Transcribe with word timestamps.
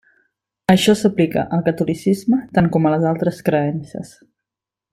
Això 0.73 0.95
s'aplica 1.01 1.43
al 1.57 1.61
catolicisme 1.67 2.39
tant 2.59 2.71
com 2.77 2.89
a 2.91 2.95
les 2.95 3.07
altres 3.11 3.43
creences. 3.51 4.19